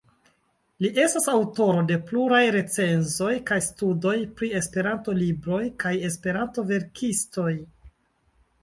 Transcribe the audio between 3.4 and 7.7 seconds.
kaj studoj pri Esperanto-libroj kaj Esperanto-verkistoj.